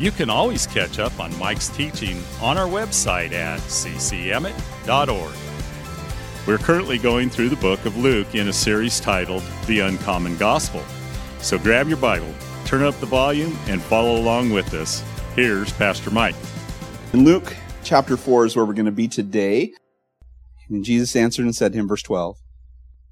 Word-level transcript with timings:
you 0.00 0.10
can 0.10 0.30
always 0.30 0.66
catch 0.66 0.98
up 0.98 1.20
on 1.20 1.38
Mike's 1.38 1.68
teaching 1.68 2.22
on 2.40 2.56
our 2.56 2.66
website 2.66 3.32
at 3.32 3.60
ccemmett.org. 3.60 5.34
We're 6.46 6.56
currently 6.56 6.96
going 6.96 7.28
through 7.28 7.50
the 7.50 7.56
book 7.56 7.84
of 7.84 7.98
Luke 7.98 8.34
in 8.34 8.48
a 8.48 8.52
series 8.52 8.98
titled 8.98 9.42
The 9.66 9.80
Uncommon 9.80 10.38
Gospel. 10.38 10.82
So 11.40 11.58
grab 11.58 11.86
your 11.86 11.98
Bible, 11.98 12.34
turn 12.64 12.82
up 12.82 12.98
the 12.98 13.06
volume, 13.06 13.58
and 13.66 13.82
follow 13.82 14.16
along 14.16 14.50
with 14.50 14.72
us. 14.72 15.04
Here's 15.36 15.70
Pastor 15.74 16.10
Mike. 16.10 16.34
In 17.12 17.24
Luke 17.24 17.54
chapter 17.84 18.16
4 18.16 18.46
is 18.46 18.56
where 18.56 18.64
we're 18.64 18.72
going 18.72 18.86
to 18.86 18.92
be 18.92 19.06
today. 19.06 19.74
And 20.70 20.82
Jesus 20.82 21.14
answered 21.14 21.44
and 21.44 21.54
said 21.54 21.72
to 21.72 21.78
him, 21.78 21.86
verse 21.86 22.02
12, 22.02 22.38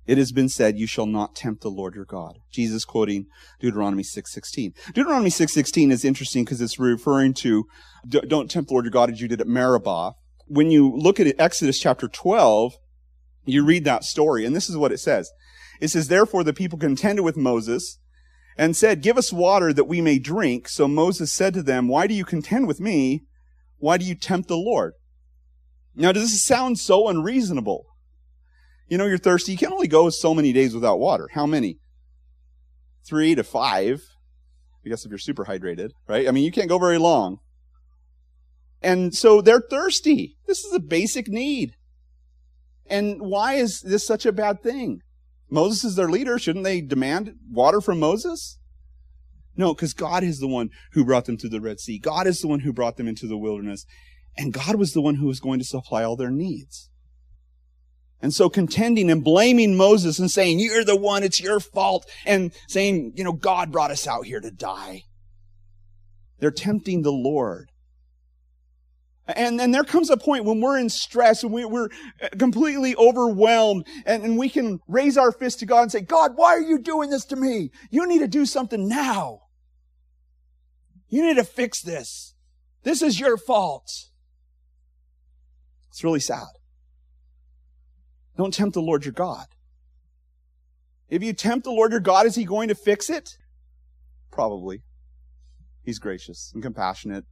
it 0.09 0.17
has 0.17 0.33
been 0.33 0.49
said, 0.49 0.79
you 0.79 0.87
shall 0.87 1.05
not 1.05 1.37
tempt 1.37 1.61
the 1.61 1.69
Lord 1.69 1.95
your 1.95 2.07
God. 2.07 2.39
Jesus 2.51 2.87
quoting 2.87 3.27
Deuteronomy 3.61 4.03
6.16. 4.03 4.73
Deuteronomy 4.95 5.29
6.16 5.29 5.93
is 5.93 6.03
interesting 6.03 6.47
because 6.47 6.63
it's 6.63 6.79
referring 6.79 7.35
to 7.35 7.67
don't 8.09 8.51
tempt 8.51 8.69
the 8.69 8.75
Lord 8.75 8.87
your 8.87 8.91
God 8.91 9.11
as 9.11 9.21
you 9.21 9.29
did 9.29 9.43
at 9.43 9.47
Meribah. 9.47 10.15
When 10.47 10.71
you 10.71 10.91
look 10.97 11.21
at 11.21 11.39
Exodus 11.39 11.79
chapter 11.79 12.09
12, 12.09 12.73
you 13.45 13.63
read 13.63 13.85
that 13.85 14.03
story, 14.03 14.47
and 14.47 14.57
this 14.57 14.71
is 14.71 14.79
what 14.79 14.93
it 14.93 14.99
says. 14.99 15.31
It 15.79 15.89
says, 15.89 16.09
Therefore 16.09 16.43
the 16.43 16.55
people 16.55 16.79
contended 16.79 17.23
with 17.23 17.37
Moses 17.37 17.99
and 18.57 18.75
said, 18.75 19.03
Give 19.03 19.19
us 19.19 19.31
water 19.31 19.75
that 19.75 19.85
we 19.85 20.01
may 20.01 20.19
drink. 20.19 20.71
So 20.71 20.89
Moses 20.89 21.31
said 21.31 21.53
to 21.53 21.63
them, 21.63 21.87
Why 21.87 22.07
do 22.07 22.15
you 22.15 22.25
contend 22.25 22.67
with 22.67 22.81
me? 22.81 23.25
Why 23.77 23.99
do 23.99 24.07
you 24.07 24.15
tempt 24.15 24.49
the 24.49 24.57
Lord? 24.57 24.95
Now, 25.95 26.13
does 26.13 26.33
this 26.33 26.45
sound 26.45 26.79
so 26.79 27.09
unreasonable? 27.09 27.85
You 28.89 28.99
know, 28.99 29.07
you're 29.07 29.19
thirsty. 29.19 29.53
You 29.53 29.59
can 29.59 29.73
only 29.73 29.89
go 29.89 30.09
so 30.11 30.35
many 30.35 30.53
days 30.53 30.75
without 30.75 30.99
water. 30.99 31.29
How 31.33 31.47
many? 31.47 31.79
Three 33.07 33.35
to 33.35 33.45
five. 33.45 34.03
I 34.85 34.89
guess 34.89 35.05
if 35.05 35.11
you're 35.11 35.19
super 35.19 35.45
hydrated, 35.45 35.91
right? 36.07 36.27
I 36.27 36.31
mean, 36.31 36.45
you 36.45 36.53
can't 36.53 36.69
go 36.69 36.79
very 36.79 36.99
long. 36.99 37.39
And 38.81 39.15
so 39.15 39.41
they're 39.41 39.61
thirsty. 39.61 40.37
This 40.47 40.65
is 40.65 40.73
a 40.73 40.81
basic 40.81 41.29
need. 41.29 41.75
And 42.87 43.21
why 43.21 43.55
is 43.55 43.81
this 43.81 44.07
such 44.07 44.25
a 44.25 44.33
bad 44.33 44.63
thing? 44.63 45.01
Moses 45.51 45.85
is 45.85 45.97
their 45.97 46.09
leader. 46.09 46.39
Shouldn't 46.39 46.65
they 46.65 46.81
demand 46.81 47.35
water 47.51 47.81
from 47.81 47.99
Moses? 48.01 48.59
No, 49.57 49.75
because 49.75 49.93
God 49.93 50.23
is 50.23 50.39
the 50.39 50.49
one 50.49 50.71
who 50.93 51.05
brought 51.05 51.25
them 51.25 51.37
to 51.39 51.49
the 51.49 51.61
Red 51.61 51.81
Sea. 51.81 51.99
God 51.99 52.27
is 52.27 52.39
the 52.39 52.49
one 52.49 52.61
who 52.61 52.73
brought 52.73 52.97
them 52.97 53.09
into 53.09 53.27
the 53.27 53.37
wilderness. 53.37 53.85
And 54.37 54.53
God 54.53 54.77
was 54.77 54.93
the 54.93 55.01
one 55.01 55.17
who 55.17 55.27
was 55.27 55.41
going 55.41 55.59
to 55.59 55.65
supply 55.65 56.05
all 56.05 56.17
their 56.17 56.31
needs. 56.31 56.91
And 58.21 58.35
so 58.35 58.49
contending 58.49 59.11
and 59.11 59.23
blaming 59.23 59.77
Moses 59.77 60.19
and 60.19 60.31
saying, 60.31 60.59
you're 60.59 60.85
the 60.85 60.97
one, 60.97 61.23
it's 61.23 61.41
your 61.41 61.61
fault, 61.61 62.09
and 62.27 62.53
saying, 62.67 63.13
you 63.15 63.23
know, 63.23 63.33
God 63.33 63.71
brought 63.71 63.93
us 63.93 64.09
out 64.09 64.27
here 64.27 64.41
to 64.41 64.51
die. 64.51 65.05
They're 66.41 66.51
tempting 66.51 67.03
the 67.03 67.13
Lord. 67.13 67.71
And 69.29 69.61
then 69.61 69.73
there 69.73 69.85
comes 69.85 70.09
a 70.09 70.17
point 70.17 70.47
when 70.47 70.61
we're 70.61 70.79
in 70.79 70.89
stress 70.89 71.43
and 71.43 71.53
we, 71.53 71.63
are 71.63 71.91
completely 72.39 72.97
overwhelmed 72.97 73.87
and, 74.07 74.25
and 74.25 74.39
we 74.39 74.49
can 74.49 74.81
raise 74.89 75.19
our 75.19 75.31
fist 75.31 75.61
to 75.61 75.67
God 75.67 75.83
and 75.83 75.93
say, 75.93 76.01
God, 76.01 76.33
why 76.35 76.55
are 76.55 76.61
you 76.61 76.79
doing 76.79 77.11
this 77.11 77.27
to 77.27 77.37
me? 77.37 77.71
You 77.91 78.07
need 78.07 78.21
to 78.21 78.29
do 78.29 78.47
something 78.47 78.89
now. 78.89 79.43
You 81.09 81.27
need 81.27 81.37
to 81.37 81.45
fix 81.45 81.83
this. 81.83 82.35
This 82.85 83.03
is 83.03 83.21
your 83.21 83.37
fault. 83.37 83.91
It's 85.91 86.03
really 86.03 86.21
sad. 86.21 86.47
Don't 88.39 88.55
tempt 88.55 88.75
the 88.75 88.81
Lord 88.81 89.05
your 89.05 89.13
God. 89.13 89.47
If 91.11 91.25
you 91.25 91.33
tempt 91.33 91.65
the 91.65 91.73
Lord 91.73 91.91
your 91.91 92.01
God, 92.01 92.25
is 92.25 92.37
he 92.37 92.45
going 92.45 92.69
to 92.69 92.75
fix 92.75 93.11
it? 93.11 93.37
Probably. 94.31 94.83
He's 95.83 95.99
gracious 95.99 96.53
and 96.55 96.63
compassionate, 96.63 97.25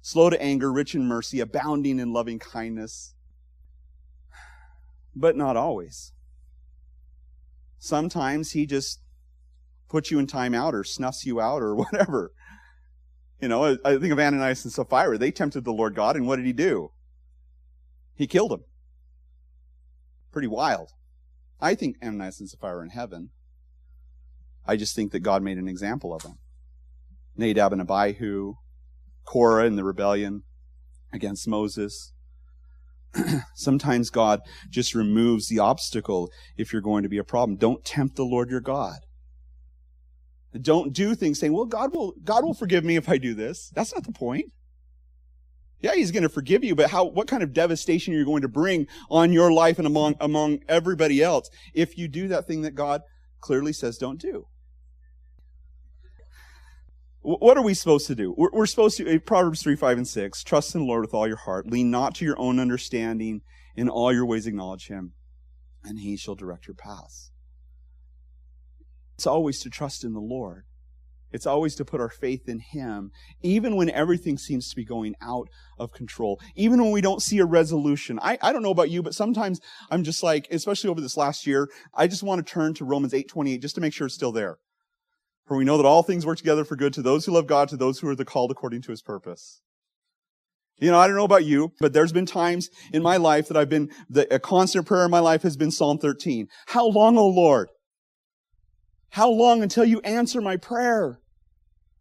slow 0.00 0.30
to 0.30 0.40
anger, 0.40 0.72
rich 0.72 0.94
in 0.94 1.06
mercy, 1.06 1.40
abounding 1.40 1.98
in 1.98 2.14
loving 2.14 2.38
kindness. 2.38 3.14
But 5.14 5.36
not 5.36 5.56
always. 5.56 6.12
Sometimes 7.78 8.52
he 8.52 8.64
just 8.64 9.00
puts 9.90 10.10
you 10.10 10.18
in 10.18 10.26
timeout 10.26 10.72
or 10.72 10.82
snuffs 10.82 11.26
you 11.26 11.42
out 11.42 11.60
or 11.60 11.74
whatever. 11.74 12.32
You 13.38 13.48
know, 13.48 13.76
I 13.84 13.98
think 13.98 14.12
of 14.12 14.18
Ananias 14.18 14.64
and 14.64 14.72
Sapphira. 14.72 15.18
They 15.18 15.30
tempted 15.30 15.64
the 15.64 15.72
Lord 15.72 15.94
God, 15.94 16.16
and 16.16 16.26
what 16.26 16.36
did 16.36 16.46
he 16.46 16.54
do? 16.54 16.92
He 18.14 18.26
killed 18.26 18.52
them 18.52 18.64
pretty 20.34 20.48
wild. 20.48 20.90
I 21.60 21.76
think 21.76 21.96
Ananias 22.02 22.40
and 22.40 22.50
Sapphira 22.50 22.78
are 22.78 22.82
in 22.82 22.90
heaven. 22.90 23.30
I 24.66 24.76
just 24.76 24.96
think 24.96 25.12
that 25.12 25.20
God 25.20 25.42
made 25.42 25.58
an 25.58 25.68
example 25.68 26.12
of 26.12 26.24
them. 26.24 26.38
Nadab 27.36 27.72
and 27.72 27.80
Abihu, 27.80 28.54
Korah 29.24 29.64
in 29.64 29.76
the 29.76 29.84
rebellion 29.84 30.42
against 31.12 31.46
Moses. 31.46 32.12
Sometimes 33.54 34.10
God 34.10 34.40
just 34.68 34.94
removes 34.94 35.46
the 35.46 35.60
obstacle 35.60 36.30
if 36.56 36.72
you're 36.72 36.82
going 36.82 37.04
to 37.04 37.08
be 37.08 37.18
a 37.18 37.24
problem. 37.24 37.56
Don't 37.56 37.84
tempt 37.84 38.16
the 38.16 38.24
Lord 38.24 38.50
your 38.50 38.60
God. 38.60 38.98
Don't 40.60 40.92
do 40.92 41.14
things 41.14 41.38
saying, 41.38 41.52
well, 41.52 41.64
God 41.64 41.94
will, 41.94 42.12
God 42.24 42.44
will 42.44 42.54
forgive 42.54 42.84
me 42.84 42.96
if 42.96 43.08
I 43.08 43.18
do 43.18 43.34
this. 43.34 43.70
That's 43.74 43.94
not 43.94 44.04
the 44.04 44.12
point. 44.12 44.46
Yeah, 45.84 45.96
he's 45.96 46.12
going 46.12 46.22
to 46.22 46.30
forgive 46.30 46.64
you, 46.64 46.74
but 46.74 46.88
how, 46.88 47.04
what 47.04 47.28
kind 47.28 47.42
of 47.42 47.52
devastation 47.52 48.14
you're 48.14 48.24
going 48.24 48.40
to 48.40 48.48
bring 48.48 48.86
on 49.10 49.34
your 49.34 49.52
life 49.52 49.76
and 49.76 49.86
among, 49.86 50.14
among 50.18 50.60
everybody 50.66 51.22
else 51.22 51.50
if 51.74 51.98
you 51.98 52.08
do 52.08 52.26
that 52.28 52.46
thing 52.46 52.62
that 52.62 52.70
God 52.70 53.02
clearly 53.42 53.74
says 53.74 53.98
don't 53.98 54.18
do. 54.18 54.46
What 57.20 57.58
are 57.58 57.62
we 57.62 57.74
supposed 57.74 58.06
to 58.06 58.14
do? 58.14 58.34
We're, 58.34 58.48
we're 58.50 58.64
supposed 58.64 58.96
to, 58.96 59.20
Proverbs 59.20 59.62
3, 59.62 59.76
5, 59.76 59.98
and 59.98 60.08
6, 60.08 60.42
trust 60.42 60.74
in 60.74 60.80
the 60.80 60.86
Lord 60.86 61.02
with 61.02 61.12
all 61.12 61.28
your 61.28 61.36
heart. 61.36 61.66
Lean 61.66 61.90
not 61.90 62.14
to 62.14 62.24
your 62.24 62.40
own 62.40 62.58
understanding. 62.58 63.42
In 63.76 63.90
all 63.90 64.10
your 64.10 64.24
ways 64.24 64.46
acknowledge 64.46 64.86
him, 64.86 65.12
and 65.82 65.98
he 65.98 66.16
shall 66.16 66.34
direct 66.34 66.66
your 66.66 66.76
paths. 66.76 67.30
It's 69.16 69.26
always 69.26 69.60
to 69.60 69.68
trust 69.68 70.02
in 70.02 70.14
the 70.14 70.20
Lord. 70.20 70.64
It's 71.34 71.46
always 71.46 71.74
to 71.74 71.84
put 71.84 72.00
our 72.00 72.08
faith 72.08 72.48
in 72.48 72.60
Him, 72.60 73.10
even 73.42 73.74
when 73.74 73.90
everything 73.90 74.38
seems 74.38 74.68
to 74.68 74.76
be 74.76 74.84
going 74.84 75.16
out 75.20 75.48
of 75.80 75.92
control, 75.92 76.40
even 76.54 76.80
when 76.80 76.92
we 76.92 77.00
don't 77.00 77.20
see 77.20 77.40
a 77.40 77.44
resolution. 77.44 78.20
I, 78.22 78.38
I 78.40 78.52
don't 78.52 78.62
know 78.62 78.70
about 78.70 78.88
you, 78.88 79.02
but 79.02 79.16
sometimes 79.16 79.60
I'm 79.90 80.04
just 80.04 80.22
like, 80.22 80.46
especially 80.52 80.90
over 80.90 81.00
this 81.00 81.16
last 81.16 81.44
year, 81.44 81.68
I 81.92 82.06
just 82.06 82.22
want 82.22 82.46
to 82.46 82.52
turn 82.52 82.72
to 82.74 82.84
Romans 82.84 83.12
8:28 83.12 83.60
just 83.60 83.74
to 83.74 83.80
make 83.80 83.92
sure 83.92 84.06
it's 84.06 84.14
still 84.14 84.30
there. 84.30 84.58
For 85.44 85.56
we 85.56 85.64
know 85.64 85.76
that 85.76 85.84
all 85.84 86.04
things 86.04 86.24
work 86.24 86.38
together 86.38 86.64
for 86.64 86.76
good 86.76 86.94
to 86.94 87.02
those 87.02 87.26
who 87.26 87.32
love 87.32 87.48
God, 87.48 87.68
to 87.70 87.76
those 87.76 87.98
who 87.98 88.08
are 88.08 88.14
the 88.14 88.24
called 88.24 88.52
according 88.52 88.82
to 88.82 88.92
His 88.92 89.02
purpose. 89.02 89.60
You 90.78 90.92
know, 90.92 91.00
I 91.00 91.08
don't 91.08 91.16
know 91.16 91.24
about 91.24 91.44
you, 91.44 91.72
but 91.80 91.92
there's 91.92 92.12
been 92.12 92.26
times 92.26 92.70
in 92.92 93.02
my 93.02 93.16
life 93.16 93.48
that 93.48 93.56
I've 93.56 93.68
been, 93.68 93.90
the, 94.08 94.32
a 94.32 94.38
constant 94.38 94.86
prayer 94.86 95.04
in 95.04 95.10
my 95.10 95.20
life 95.20 95.42
has 95.42 95.56
been 95.56 95.72
Psalm 95.72 95.98
13. 95.98 96.46
How 96.68 96.86
long, 96.86 97.18
O 97.18 97.26
Lord? 97.26 97.70
How 99.10 99.28
long 99.28 99.62
until 99.62 99.84
you 99.84 100.00
answer 100.00 100.40
my 100.40 100.56
prayer? 100.56 101.20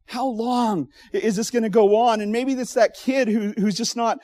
How 0.08 0.28
long 0.28 0.88
is 1.12 1.36
this 1.36 1.50
going 1.50 1.64
to 1.64 1.70
go 1.70 1.96
on? 1.96 2.22
And 2.22 2.32
maybe 2.32 2.54
it's 2.54 2.74
that 2.74 2.96
kid 2.96 3.28
who, 3.28 3.54
who's 3.58 3.76
just 3.76 3.96
not 3.96 4.20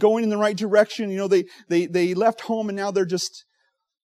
going 0.00 0.24
in 0.24 0.30
the 0.30 0.36
right 0.36 0.56
direction. 0.56 1.10
You 1.10 1.18
know, 1.18 1.28
they, 1.28 1.44
they, 1.68 1.86
they 1.86 2.14
left 2.14 2.42
home 2.42 2.68
and 2.68 2.76
now 2.76 2.90
they're 2.90 3.04
just, 3.04 3.44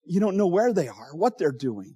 you 0.05 0.19
don't 0.19 0.37
know 0.37 0.47
where 0.47 0.73
they 0.73 0.87
are, 0.87 1.09
what 1.13 1.37
they're 1.37 1.51
doing. 1.51 1.95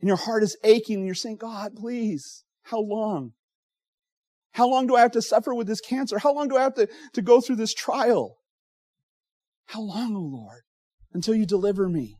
And 0.00 0.08
your 0.08 0.16
heart 0.16 0.42
is 0.42 0.56
aching 0.64 0.96
and 0.96 1.06
you're 1.06 1.14
saying, 1.14 1.36
God, 1.36 1.72
please, 1.76 2.44
how 2.64 2.80
long? 2.80 3.32
How 4.52 4.68
long 4.68 4.86
do 4.86 4.96
I 4.96 5.00
have 5.00 5.12
to 5.12 5.22
suffer 5.22 5.54
with 5.54 5.66
this 5.66 5.80
cancer? 5.80 6.18
How 6.18 6.34
long 6.34 6.48
do 6.48 6.56
I 6.56 6.62
have 6.62 6.74
to, 6.74 6.88
to 7.14 7.22
go 7.22 7.40
through 7.40 7.56
this 7.56 7.74
trial? 7.74 8.38
How 9.66 9.80
long, 9.80 10.14
O 10.14 10.18
oh 10.18 10.22
Lord, 10.22 10.62
until 11.12 11.34
you 11.34 11.46
deliver 11.46 11.88
me? 11.88 12.16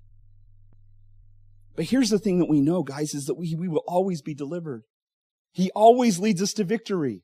But 1.74 1.86
here's 1.86 2.10
the 2.10 2.18
thing 2.18 2.38
that 2.38 2.48
we 2.48 2.60
know, 2.60 2.82
guys, 2.82 3.14
is 3.14 3.26
that 3.26 3.38
we, 3.38 3.54
we 3.58 3.68
will 3.68 3.84
always 3.86 4.20
be 4.20 4.34
delivered. 4.34 4.82
He 5.52 5.70
always 5.74 6.18
leads 6.18 6.42
us 6.42 6.52
to 6.54 6.64
victory. 6.64 7.22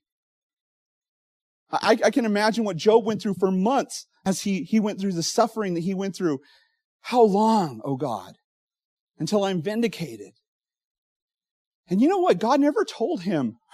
I, 1.70 1.98
I, 2.04 2.10
can 2.10 2.24
imagine 2.24 2.64
what 2.64 2.76
Job 2.76 3.04
went 3.04 3.22
through 3.22 3.34
for 3.38 3.50
months 3.50 4.06
as 4.24 4.42
he, 4.42 4.62
he 4.62 4.78
went 4.78 5.00
through 5.00 5.12
the 5.12 5.22
suffering 5.22 5.74
that 5.74 5.80
he 5.82 5.94
went 5.94 6.14
through. 6.14 6.38
How 7.02 7.22
long, 7.22 7.80
oh 7.84 7.96
God, 7.96 8.34
until 9.18 9.44
I'm 9.44 9.60
vindicated? 9.60 10.32
And 11.88 12.00
you 12.00 12.08
know 12.08 12.18
what? 12.18 12.38
God 12.38 12.60
never 12.60 12.84
told 12.84 13.22
him. 13.22 13.56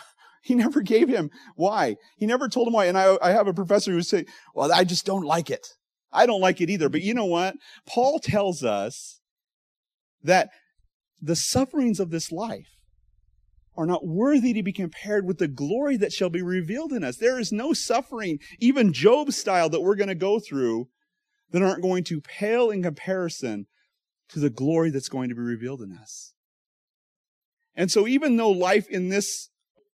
He 0.42 0.54
never 0.54 0.80
gave 0.80 1.10
him 1.10 1.28
why. 1.54 1.96
He 2.16 2.24
never 2.24 2.48
told 2.48 2.66
him 2.66 2.72
why. 2.72 2.86
And 2.86 2.96
I, 2.96 3.18
I 3.20 3.32
have 3.32 3.46
a 3.46 3.52
professor 3.52 3.92
who 3.92 4.00
say, 4.00 4.24
well, 4.54 4.72
I 4.72 4.84
just 4.84 5.04
don't 5.04 5.26
like 5.26 5.50
it. 5.50 5.66
I 6.10 6.24
don't 6.24 6.40
like 6.40 6.62
it 6.62 6.70
either. 6.70 6.88
But 6.88 7.02
you 7.02 7.12
know 7.12 7.26
what? 7.26 7.56
Paul 7.86 8.18
tells 8.20 8.64
us 8.64 9.20
that 10.22 10.48
the 11.20 11.36
sufferings 11.36 12.00
of 12.00 12.08
this 12.08 12.32
life 12.32 12.79
are 13.80 13.86
not 13.86 14.06
worthy 14.06 14.52
to 14.52 14.62
be 14.62 14.72
compared 14.72 15.26
with 15.26 15.38
the 15.38 15.48
glory 15.48 15.96
that 15.96 16.12
shall 16.12 16.28
be 16.28 16.42
revealed 16.42 16.92
in 16.92 17.02
us. 17.02 17.16
There 17.16 17.40
is 17.40 17.50
no 17.50 17.72
suffering, 17.72 18.38
even 18.58 18.92
Job 18.92 19.32
style, 19.32 19.70
that 19.70 19.80
we're 19.80 19.94
going 19.94 20.08
to 20.08 20.14
go 20.14 20.38
through 20.38 20.88
that 21.50 21.62
aren't 21.62 21.82
going 21.82 22.04
to 22.04 22.20
pale 22.20 22.70
in 22.70 22.82
comparison 22.82 23.66
to 24.28 24.38
the 24.38 24.50
glory 24.50 24.90
that's 24.90 25.08
going 25.08 25.30
to 25.30 25.34
be 25.34 25.40
revealed 25.40 25.80
in 25.80 25.92
us. 25.92 26.34
And 27.74 27.90
so 27.90 28.06
even 28.06 28.36
though 28.36 28.50
life 28.50 28.86
in 28.88 29.08
this 29.08 29.48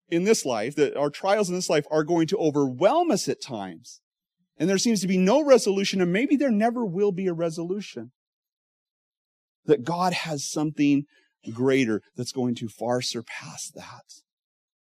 in 0.08 0.24
this 0.24 0.44
life, 0.44 0.76
that 0.76 0.94
our 0.96 1.10
trials 1.10 1.48
in 1.48 1.54
this 1.54 1.70
life 1.70 1.86
are 1.90 2.04
going 2.04 2.26
to 2.26 2.36
overwhelm 2.36 3.10
us 3.10 3.28
at 3.28 3.42
times, 3.42 4.00
and 4.58 4.68
there 4.68 4.78
seems 4.78 5.00
to 5.00 5.08
be 5.08 5.16
no 5.16 5.42
resolution, 5.42 6.02
and 6.02 6.12
maybe 6.12 6.36
there 6.36 6.50
never 6.50 6.84
will 6.84 7.12
be 7.12 7.26
a 7.26 7.32
resolution, 7.32 8.12
that 9.64 9.84
God 9.84 10.12
has 10.12 10.48
something 10.48 11.06
greater 11.50 12.02
that's 12.16 12.32
going 12.32 12.54
to 12.56 12.68
far 12.68 13.00
surpass 13.00 13.70
that 13.74 14.22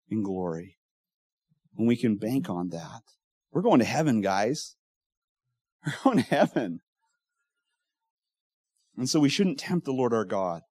in 0.09 0.23
glory. 0.23 0.77
And 1.77 1.87
we 1.87 1.95
can 1.95 2.17
bank 2.17 2.49
on 2.49 2.69
that. 2.69 3.01
We're 3.51 3.61
going 3.61 3.79
to 3.79 3.85
heaven, 3.85 4.21
guys. 4.21 4.75
We're 5.85 5.93
going 6.03 6.23
to 6.23 6.29
heaven. 6.35 6.81
And 8.97 9.09
so 9.09 9.19
we 9.19 9.29
shouldn't 9.29 9.59
tempt 9.59 9.85
the 9.85 9.93
Lord 9.93 10.13
our 10.13 10.25
God. 10.25 10.61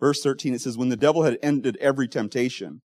Verse 0.00 0.20
13, 0.22 0.54
it 0.54 0.60
says, 0.60 0.76
When 0.76 0.88
the 0.88 0.96
devil 0.96 1.22
had 1.22 1.38
ended 1.42 1.76
every 1.80 2.08
temptation, 2.08 2.82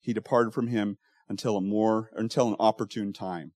he 0.00 0.12
departed 0.12 0.54
from 0.54 0.68
him 0.68 0.96
until 1.28 1.56
a 1.56 1.60
more, 1.60 2.10
until 2.14 2.48
an 2.48 2.56
opportune 2.58 3.12
time. 3.12 3.52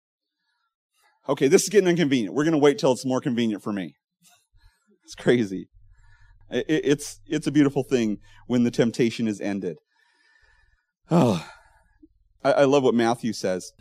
Okay, 1.28 1.48
this 1.48 1.62
is 1.62 1.68
getting 1.68 1.88
inconvenient. 1.88 2.34
We're 2.34 2.44
going 2.44 2.52
to 2.52 2.58
wait 2.58 2.78
till 2.78 2.92
it's 2.92 3.06
more 3.06 3.20
convenient 3.20 3.62
for 3.62 3.72
me. 3.72 3.96
It's 5.04 5.14
crazy. 5.14 5.68
It's, 6.50 7.20
it's 7.26 7.46
a 7.46 7.52
beautiful 7.52 7.82
thing 7.82 8.18
when 8.46 8.64
the 8.64 8.70
temptation 8.70 9.26
is 9.26 9.40
ended. 9.40 9.78
Oh, 11.10 11.46
I, 12.42 12.52
I 12.52 12.64
love 12.64 12.82
what 12.82 12.94
Matthew 12.94 13.32
says. 13.32 13.72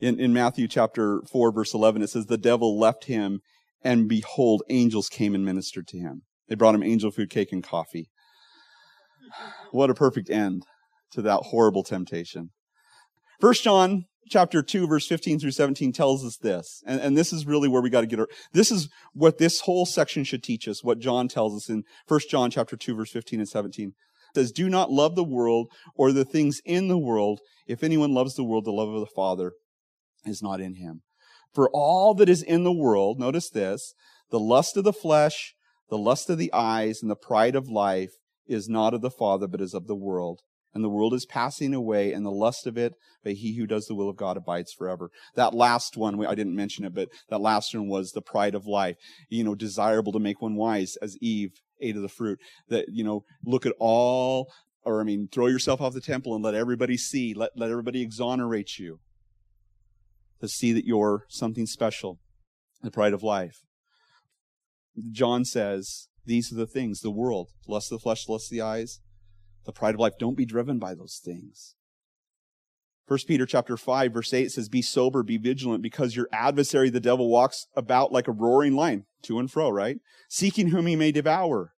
In, 0.00 0.18
in 0.18 0.32
Matthew 0.32 0.66
chapter 0.68 1.22
4, 1.30 1.52
verse 1.52 1.74
11, 1.74 2.02
it 2.02 2.10
says, 2.10 2.26
The 2.26 2.38
devil 2.38 2.78
left 2.78 3.04
him, 3.04 3.40
and 3.82 4.08
behold, 4.08 4.62
angels 4.68 5.08
came 5.08 5.34
and 5.34 5.44
ministered 5.44 5.86
to 5.88 5.98
him. 5.98 6.22
They 6.48 6.54
brought 6.54 6.74
him 6.74 6.82
angel 6.82 7.10
food, 7.10 7.30
cake, 7.30 7.52
and 7.52 7.62
coffee. 7.62 8.10
What 9.70 9.90
a 9.90 9.94
perfect 9.94 10.28
end 10.28 10.64
to 11.12 11.22
that 11.22 11.40
horrible 11.44 11.82
temptation. 11.82 12.50
First 13.40 13.64
John 13.64 14.06
chapter 14.32 14.62
2 14.62 14.86
verse 14.86 15.06
15 15.06 15.38
through 15.38 15.50
17 15.50 15.92
tells 15.92 16.24
us 16.24 16.38
this. 16.38 16.82
And, 16.86 17.00
and 17.00 17.16
this 17.16 17.32
is 17.32 17.46
really 17.46 17.68
where 17.68 17.82
we 17.82 17.90
got 17.90 18.00
to 18.00 18.06
get 18.06 18.18
our, 18.18 18.28
this 18.52 18.70
is 18.70 18.88
what 19.12 19.38
this 19.38 19.60
whole 19.60 19.86
section 19.86 20.24
should 20.24 20.42
teach 20.42 20.66
us, 20.66 20.82
what 20.82 20.98
John 20.98 21.28
tells 21.28 21.54
us 21.54 21.68
in 21.68 21.84
First 22.06 22.30
John 22.30 22.50
chapter 22.50 22.76
2 22.76 22.96
verse 22.96 23.10
15 23.10 23.40
and 23.40 23.48
17. 23.48 23.88
It 23.88 23.94
says, 24.34 24.50
do 24.50 24.70
not 24.70 24.90
love 24.90 25.14
the 25.14 25.22
world 25.22 25.70
or 25.94 26.10
the 26.10 26.24
things 26.24 26.60
in 26.64 26.88
the 26.88 26.98
world. 26.98 27.40
If 27.66 27.84
anyone 27.84 28.14
loves 28.14 28.34
the 28.34 28.44
world, 28.44 28.64
the 28.64 28.72
love 28.72 28.88
of 28.88 29.00
the 29.00 29.14
Father 29.14 29.52
is 30.24 30.42
not 30.42 30.60
in 30.60 30.76
him. 30.76 31.02
For 31.52 31.68
all 31.74 32.14
that 32.14 32.30
is 32.30 32.42
in 32.42 32.64
the 32.64 32.72
world, 32.72 33.18
notice 33.18 33.50
this, 33.50 33.92
the 34.30 34.40
lust 34.40 34.78
of 34.78 34.84
the 34.84 34.92
flesh, 34.92 35.54
the 35.90 35.98
lust 35.98 36.30
of 36.30 36.38
the 36.38 36.50
eyes, 36.54 37.02
and 37.02 37.10
the 37.10 37.16
pride 37.16 37.54
of 37.54 37.68
life 37.68 38.12
is 38.46 38.70
not 38.70 38.94
of 38.94 39.02
the 39.02 39.10
Father, 39.10 39.46
but 39.46 39.60
is 39.60 39.74
of 39.74 39.86
the 39.86 39.94
world 39.94 40.40
and 40.74 40.82
the 40.82 40.88
world 40.88 41.14
is 41.14 41.26
passing 41.26 41.74
away 41.74 42.12
and 42.12 42.24
the 42.24 42.30
lust 42.30 42.66
of 42.66 42.78
it, 42.78 42.94
but 43.22 43.34
he 43.34 43.56
who 43.56 43.66
does 43.66 43.86
the 43.86 43.94
will 43.94 44.08
of 44.08 44.16
God 44.16 44.36
abides 44.36 44.72
forever. 44.72 45.10
That 45.34 45.54
last 45.54 45.96
one, 45.96 46.24
I 46.24 46.34
didn't 46.34 46.56
mention 46.56 46.84
it, 46.84 46.94
but 46.94 47.08
that 47.28 47.40
last 47.40 47.74
one 47.74 47.88
was 47.88 48.12
the 48.12 48.22
pride 48.22 48.54
of 48.54 48.66
life. 48.66 48.96
You 49.28 49.44
know, 49.44 49.54
desirable 49.54 50.12
to 50.12 50.18
make 50.18 50.40
one 50.40 50.56
wise 50.56 50.96
as 51.02 51.16
Eve 51.20 51.52
ate 51.80 51.96
of 51.96 52.02
the 52.02 52.08
fruit. 52.08 52.38
That, 52.68 52.86
you 52.88 53.04
know, 53.04 53.24
look 53.44 53.66
at 53.66 53.74
all, 53.78 54.52
or 54.84 55.00
I 55.00 55.04
mean, 55.04 55.28
throw 55.30 55.46
yourself 55.46 55.80
off 55.80 55.94
the 55.94 56.00
temple 56.00 56.34
and 56.34 56.44
let 56.44 56.54
everybody 56.54 56.96
see, 56.96 57.34
let, 57.34 57.50
let 57.56 57.70
everybody 57.70 58.02
exonerate 58.02 58.78
you. 58.78 59.00
To 60.40 60.48
see 60.48 60.72
that 60.72 60.86
you're 60.86 61.24
something 61.28 61.66
special. 61.66 62.18
The 62.82 62.90
pride 62.90 63.12
of 63.12 63.22
life. 63.22 63.58
John 65.12 65.44
says, 65.44 66.08
these 66.24 66.52
are 66.52 66.56
the 66.56 66.66
things, 66.66 67.00
the 67.00 67.10
world, 67.10 67.50
lust 67.68 67.92
of 67.92 67.98
the 67.98 68.02
flesh, 68.02 68.28
lust 68.28 68.50
of 68.50 68.56
the 68.56 68.60
eyes, 68.60 69.00
the 69.64 69.72
pride 69.72 69.94
of 69.94 70.00
life. 70.00 70.14
Don't 70.18 70.36
be 70.36 70.46
driven 70.46 70.78
by 70.78 70.94
those 70.94 71.20
things. 71.22 71.74
First 73.06 73.26
Peter 73.26 73.46
chapter 73.46 73.76
5 73.76 74.12
verse 74.12 74.32
8 74.32 74.50
says, 74.50 74.68
Be 74.68 74.82
sober, 74.82 75.22
be 75.22 75.36
vigilant, 75.36 75.82
because 75.82 76.16
your 76.16 76.28
adversary, 76.32 76.88
the 76.88 77.00
devil, 77.00 77.28
walks 77.28 77.66
about 77.76 78.12
like 78.12 78.28
a 78.28 78.32
roaring 78.32 78.74
lion, 78.74 79.04
to 79.24 79.38
and 79.38 79.50
fro, 79.50 79.70
right? 79.70 79.96
Seeking 80.28 80.68
whom 80.68 80.86
he 80.86 80.96
may 80.96 81.12
devour. 81.12 81.72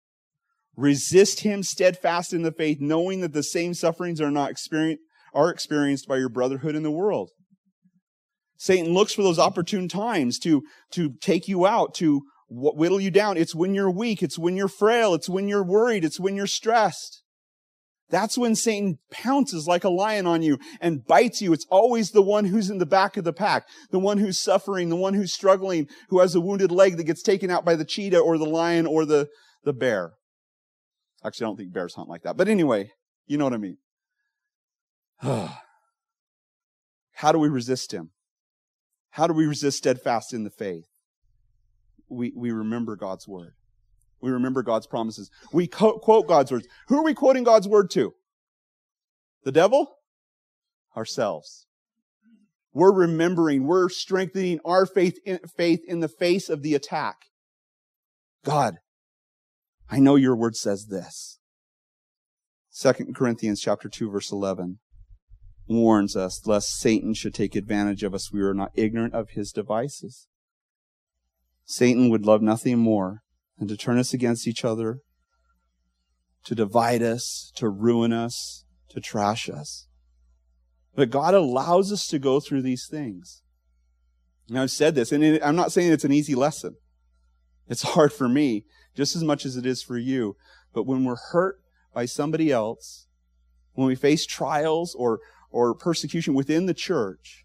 Resist 0.77 1.41
him 1.41 1.63
steadfast 1.63 2.33
in 2.33 2.43
the 2.43 2.53
faith, 2.53 2.79
knowing 2.81 3.21
that 3.21 3.33
the 3.33 3.43
same 3.43 3.75
sufferings 3.75 4.21
are 4.21 4.31
not 4.31 4.51
experienced, 4.51 5.03
are 5.33 5.51
experienced 5.51 6.07
by 6.07 6.17
your 6.17 6.29
brotherhood 6.29 6.75
in 6.75 6.83
the 6.83 6.91
world. 6.91 7.31
Satan 8.57 8.93
looks 8.93 9.13
for 9.13 9.23
those 9.23 9.39
opportune 9.39 9.89
times 9.89 10.39
to, 10.41 10.63
to 10.93 11.15
take 11.21 11.49
you 11.49 11.67
out, 11.67 11.95
to 11.95 12.23
whittle 12.49 13.01
you 13.01 13.11
down. 13.11 13.37
It's 13.37 13.55
when 13.55 13.75
you're 13.75 13.91
weak. 13.91 14.23
It's 14.23 14.39
when 14.39 14.57
you're 14.57 14.69
frail. 14.69 15.15
It's 15.15 15.29
when 15.29 15.49
you're 15.49 15.65
worried. 15.65 16.05
It's 16.05 16.21
when 16.21 16.37
you're 16.37 16.47
stressed. 16.47 17.24
That's 18.11 18.37
when 18.37 18.55
Satan 18.55 18.99
pounces 19.11 19.67
like 19.67 19.83
a 19.85 19.89
lion 19.89 20.27
on 20.27 20.43
you 20.43 20.59
and 20.81 21.05
bites 21.05 21.41
you. 21.41 21.53
It's 21.53 21.67
always 21.71 22.11
the 22.11 22.23
one 22.23 22.45
who's 22.45 22.69
in 22.71 22.79
the 22.79 22.87
back 22.87 23.17
of 23.17 23.25
the 23.25 23.33
pack, 23.33 23.67
the 23.91 23.99
one 23.99 24.19
who's 24.19 24.39
suffering, 24.39 24.89
the 24.89 24.97
one 24.97 25.15
who's 25.15 25.33
struggling, 25.33 25.89
who 26.11 26.21
has 26.21 26.35
a 26.35 26.41
wounded 26.41 26.71
leg 26.71 26.97
that 26.97 27.05
gets 27.05 27.23
taken 27.23 27.51
out 27.51 27.65
by 27.65 27.75
the 27.75 27.85
cheetah 27.85 28.19
or 28.19 28.37
the 28.37 28.45
lion 28.45 28.87
or 28.87 29.05
the, 29.05 29.29
the 29.65 29.73
bear. 29.73 30.13
Actually, 31.25 31.47
I 31.47 31.49
don't 31.49 31.57
think 31.57 31.73
bears 31.73 31.95
hunt 31.95 32.09
like 32.09 32.23
that. 32.23 32.37
But 32.37 32.49
anyway, 32.49 32.91
you 33.27 33.39
know 33.39 33.45
what 33.45 33.55
I 33.55 33.59
mean. 33.59 33.79
How 37.15 37.33
do 37.33 37.39
we 37.39 37.49
resist 37.49 37.93
him? 37.93 38.11
How 39.11 39.27
do 39.27 39.33
we 39.33 39.47
resist 39.47 39.79
steadfast 39.79 40.35
in 40.35 40.45
the 40.45 40.51
faith? 40.51 40.89
We, 42.11 42.33
we 42.37 42.51
remember 42.51 42.97
God's 42.97 43.27
word. 43.27 43.55
We 44.25 44.31
remember 44.31 44.63
God's 44.63 44.87
promises. 44.87 45.31
We 45.53 45.67
co- 45.67 45.99
quote 45.99 46.27
God's 46.27 46.51
words. 46.51 46.67
Who 46.89 46.99
are 46.99 47.05
we 47.05 47.13
quoting 47.13 47.45
God's 47.45 47.69
word 47.69 47.91
to? 47.91 48.15
The 49.45 49.53
devil? 49.53 49.99
Ourselves. 50.97 51.67
We're 52.73 52.95
remembering, 52.95 53.67
we're 53.67 53.91
strengthening 53.91 54.61
our 54.65 54.87
faith 54.87 55.19
in, 55.27 55.41
faith 55.59 55.81
in 55.87 56.01
the 56.01 56.09
face 56.09 56.49
of 56.49 56.63
the 56.63 56.75
attack. 56.75 57.27
God, 58.47 58.79
I 59.91 60.01
know 60.01 60.17
your 60.17 60.35
word 60.35 60.57
says 60.57 60.87
this. 60.87 61.39
2 62.81 63.13
Corinthians 63.15 63.61
chapter 63.61 63.91
2 63.91 64.11
verse 64.11 64.33
11 64.33 64.79
warns 65.69 66.17
us 66.17 66.47
lest 66.47 66.79
Satan 66.79 67.13
should 67.13 67.35
take 67.35 67.55
advantage 67.55 68.03
of 68.03 68.15
us. 68.15 68.33
We 68.33 68.41
are 68.41 68.55
not 68.55 68.73
ignorant 68.75 69.13
of 69.13 69.31
his 69.31 69.53
devices. 69.53 70.29
Satan 71.67 72.09
would 72.09 72.25
love 72.25 72.41
nothing 72.41 72.79
more 72.79 73.24
and 73.59 73.69
to 73.69 73.77
turn 73.77 73.99
us 73.99 74.13
against 74.13 74.47
each 74.47 74.65
other, 74.65 74.99
to 76.45 76.55
divide 76.55 77.03
us, 77.03 77.53
to 77.57 77.69
ruin 77.69 78.13
us, 78.13 78.65
to 78.91 79.01
trash 79.01 79.49
us. 79.49 79.87
But 80.95 81.11
God 81.11 81.35
allows 81.35 81.93
us 81.93 82.07
to 82.09 82.19
go 82.19 82.41
through 82.41 82.63
these 82.63 82.87
things. 82.89 83.43
And 84.49 84.59
I've 84.59 84.71
said 84.71 84.95
this, 84.95 85.11
and 85.11 85.43
I'm 85.43 85.57
not 85.57 85.73
saying 85.73 85.93
it's 85.93 86.05
an 86.05 86.13
easy 86.13 86.35
lesson. 86.35 86.77
It's 87.69 87.83
hard 87.83 88.13
for 88.13 88.29
me, 88.29 88.65
just 88.95 89.17
as 89.17 89.25
much 89.25 89.47
as 89.47 89.57
it 89.57 89.65
is 89.65 89.83
for 89.83 89.97
you. 89.97 90.37
But 90.73 90.87
when 90.87 91.05
we're 91.05 91.17
hurt 91.33 91.61
by 91.95 92.05
somebody 92.05 92.53
else, 92.53 93.07
when 93.73 93.87
we 93.87 93.95
face 93.95 94.27
trials 94.27 94.95
or, 94.95 95.21
or 95.51 95.75
persecution 95.75 96.35
within 96.35 96.67
the 96.67 96.75
church, 96.75 97.45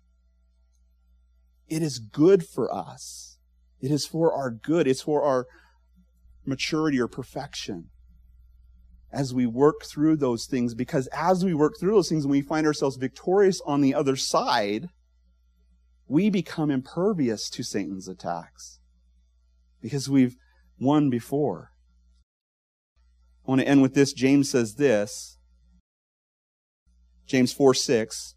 it 1.67 1.81
is 1.81 1.99
good 1.99 2.45
for 2.45 2.73
us. 2.73 3.37
It 3.79 3.91
is 3.91 4.05
for 4.05 4.33
our 4.33 4.51
good. 4.51 4.87
It's 4.87 5.01
for 5.01 5.23
our, 5.23 5.47
maturity 6.49 6.99
or 6.99 7.07
perfection 7.07 7.89
as 9.11 9.33
we 9.33 9.45
work 9.45 9.83
through 9.83 10.17
those 10.17 10.45
things 10.45 10.75
because 10.75 11.07
as 11.07 11.43
we 11.43 11.53
work 11.53 11.73
through 11.79 11.91
those 11.91 12.09
things 12.09 12.23
and 12.23 12.31
we 12.31 12.41
find 12.41 12.67
ourselves 12.67 12.97
victorious 12.97 13.61
on 13.65 13.81
the 13.81 13.93
other 13.93 14.15
side, 14.15 14.89
we 16.07 16.29
become 16.29 16.69
impervious 16.69 17.49
to 17.49 17.63
Satan's 17.63 18.07
attacks 18.07 18.79
because 19.81 20.09
we've 20.09 20.35
won 20.79 21.09
before. 21.09 21.71
I 23.45 23.51
want 23.51 23.61
to 23.61 23.67
end 23.67 23.81
with 23.81 23.95
this. 23.95 24.13
James 24.13 24.49
says 24.49 24.75
this 24.75 25.37
James 27.25 27.53
4 27.53 27.73
6, 27.73 28.35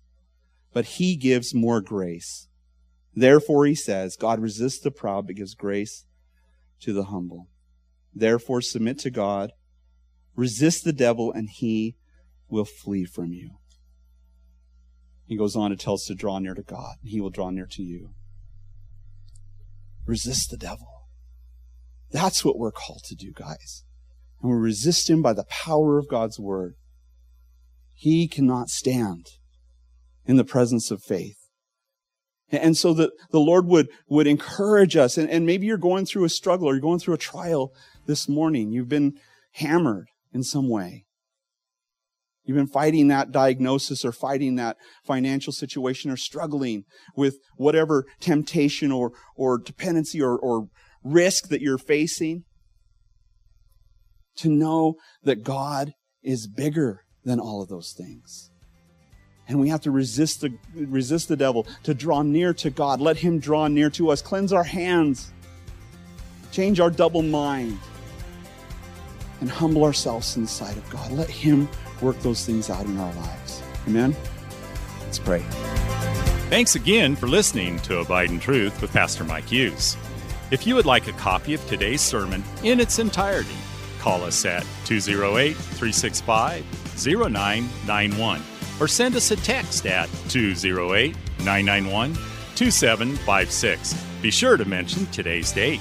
but 0.72 0.84
he 0.84 1.16
gives 1.16 1.54
more 1.54 1.80
grace. 1.80 2.48
Therefore, 3.14 3.66
he 3.66 3.74
says, 3.74 4.16
God 4.16 4.40
resists 4.40 4.80
the 4.80 4.90
proud 4.90 5.26
but 5.26 5.36
gives 5.36 5.54
grace 5.54 6.06
to 6.80 6.94
the 6.94 7.04
humble. 7.04 7.48
Therefore, 8.14 8.60
submit 8.60 8.98
to 9.00 9.10
God, 9.10 9.52
resist 10.36 10.84
the 10.84 10.92
devil, 10.92 11.32
and 11.32 11.48
he 11.48 11.96
will 12.48 12.64
flee 12.64 13.04
from 13.04 13.32
you. 13.32 13.52
He 15.26 15.36
goes 15.36 15.56
on 15.56 15.70
to 15.70 15.76
tell 15.76 15.94
us 15.94 16.04
to 16.06 16.14
draw 16.14 16.38
near 16.38 16.54
to 16.54 16.62
God, 16.62 16.96
and 17.00 17.10
he 17.10 17.20
will 17.20 17.30
draw 17.30 17.50
near 17.50 17.66
to 17.66 17.82
you. 17.82 18.10
resist 20.04 20.50
the 20.50 20.56
devil. 20.56 21.06
That's 22.10 22.44
what 22.44 22.58
we're 22.58 22.72
called 22.72 23.02
to 23.04 23.14
do, 23.14 23.32
guys. 23.32 23.84
And 24.42 24.50
we 24.50 24.58
resist 24.58 25.08
him 25.08 25.22
by 25.22 25.32
the 25.32 25.44
power 25.44 25.98
of 25.98 26.08
God's 26.08 26.38
word. 26.38 26.74
He 27.94 28.28
cannot 28.28 28.68
stand 28.68 29.26
in 30.26 30.36
the 30.36 30.44
presence 30.44 30.90
of 30.90 31.02
faith. 31.02 31.38
And 32.50 32.76
so 32.76 32.92
that 32.94 33.12
the 33.30 33.40
Lord 33.40 33.66
would, 33.66 33.88
would 34.08 34.26
encourage 34.26 34.96
us. 34.96 35.16
And, 35.16 35.30
and 35.30 35.46
maybe 35.46 35.66
you're 35.66 35.78
going 35.78 36.04
through 36.04 36.24
a 36.24 36.28
struggle 36.28 36.68
or 36.68 36.74
you're 36.74 36.82
going 36.82 36.98
through 36.98 37.14
a 37.14 37.18
trial 37.18 37.72
this 38.06 38.28
morning. 38.28 38.72
You've 38.72 38.88
been 38.88 39.14
hammered 39.52 40.08
in 40.32 40.42
some 40.42 40.68
way. 40.68 41.04
You've 42.44 42.56
been 42.56 42.66
fighting 42.66 43.08
that 43.08 43.30
diagnosis 43.30 44.04
or 44.04 44.10
fighting 44.10 44.56
that 44.56 44.76
financial 45.04 45.52
situation 45.52 46.10
or 46.10 46.16
struggling 46.16 46.84
with 47.16 47.36
whatever 47.56 48.04
temptation 48.20 48.90
or, 48.90 49.12
or 49.36 49.58
dependency 49.58 50.20
or, 50.20 50.36
or 50.36 50.66
risk 51.04 51.48
that 51.48 51.60
you're 51.60 51.78
facing. 51.78 52.44
To 54.36 54.48
know 54.48 54.94
that 55.22 55.44
God 55.44 55.92
is 56.22 56.48
bigger 56.48 57.04
than 57.24 57.38
all 57.38 57.62
of 57.62 57.68
those 57.68 57.92
things. 57.96 58.50
And 59.46 59.60
we 59.60 59.68
have 59.68 59.82
to 59.82 59.90
resist 59.90 60.40
the, 60.40 60.56
resist 60.74 61.28
the 61.28 61.36
devil, 61.36 61.66
to 61.82 61.94
draw 61.94 62.22
near 62.22 62.54
to 62.54 62.70
God. 62.70 63.00
Let 63.00 63.18
him 63.18 63.38
draw 63.38 63.68
near 63.68 63.90
to 63.90 64.10
us. 64.10 64.22
Cleanse 64.22 64.52
our 64.52 64.64
hands. 64.64 65.32
Change 66.50 66.80
our 66.80 66.90
double 66.90 67.22
mind. 67.22 67.78
And 69.42 69.50
humble 69.50 69.84
ourselves 69.84 70.36
in 70.36 70.42
the 70.42 70.48
sight 70.48 70.76
of 70.78 70.88
God. 70.88 71.10
Let 71.12 71.28
him 71.28 71.68
work 72.00 72.18
those 72.20 72.46
things 72.46 72.70
out 72.70 72.86
in 72.86 72.96
our 72.96 73.12
lives. 73.14 73.62
Amen? 73.86 74.16
Let's 75.00 75.18
pray. 75.18 75.40
Thanks 76.48 76.76
again 76.76 77.16
for 77.16 77.26
listening 77.26 77.80
to 77.80 77.98
Abide 77.98 78.30
in 78.30 78.38
Truth 78.38 78.80
with 78.80 78.92
Pastor 78.92 79.24
Mike 79.24 79.48
Hughes. 79.48 79.96
If 80.52 80.66
you 80.66 80.74
would 80.76 80.86
like 80.86 81.08
a 81.08 81.12
copy 81.12 81.54
of 81.54 81.66
today's 81.66 82.00
sermon 82.00 82.44
in 82.62 82.78
its 82.78 82.98
entirety, 82.98 83.56
call 83.98 84.22
us 84.22 84.44
at 84.44 84.64
208 84.84 85.56
365 85.56 86.64
0991 87.04 88.42
or 88.78 88.88
send 88.88 89.16
us 89.16 89.30
a 89.30 89.36
text 89.36 89.86
at 89.86 90.08
208 90.28 91.16
991 91.38 92.14
2756. 92.54 93.94
Be 94.20 94.30
sure 94.30 94.56
to 94.56 94.64
mention 94.64 95.06
today's 95.06 95.52
date. 95.52 95.80